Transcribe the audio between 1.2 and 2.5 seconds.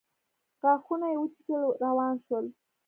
وچيچل روان شو.